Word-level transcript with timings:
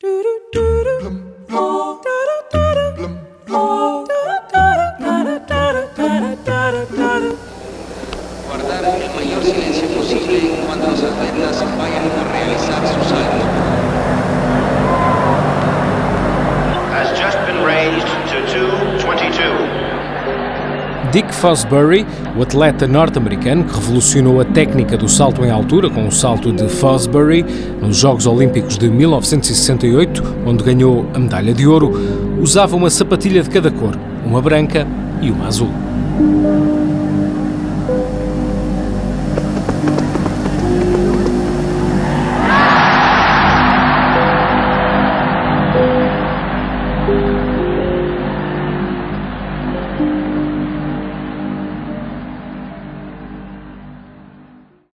Guardar 0.00 0.94
el 8.84 9.10
mayor 9.12 9.42
silencio 9.42 9.88
posible 9.88 10.52
cuando 10.66 10.86
los 10.86 11.02
atletas 11.02 11.76
vayan 11.76 11.97
Dick 21.12 21.34
Fosbury, 21.34 22.06
o 22.36 22.42
atleta 22.42 22.86
norte-americano 22.86 23.64
que 23.64 23.74
revolucionou 23.74 24.40
a 24.40 24.44
técnica 24.44 24.96
do 24.96 25.08
salto 25.08 25.42
em 25.42 25.50
altura 25.50 25.88
com 25.88 26.06
o 26.06 26.12
salto 26.12 26.52
de 26.52 26.68
Fosbury 26.68 27.44
nos 27.80 27.96
Jogos 27.96 28.26
Olímpicos 28.26 28.76
de 28.76 28.90
1968, 28.90 30.22
onde 30.44 30.62
ganhou 30.62 31.06
a 31.14 31.18
medalha 31.18 31.54
de 31.54 31.66
ouro, 31.66 31.92
usava 32.40 32.76
uma 32.76 32.90
sapatilha 32.90 33.42
de 33.42 33.48
cada 33.48 33.70
cor, 33.70 33.98
uma 34.26 34.42
branca 34.42 34.86
e 35.22 35.30
uma 35.30 35.46
azul. 35.46 35.70